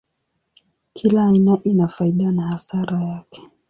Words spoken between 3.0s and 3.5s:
yake.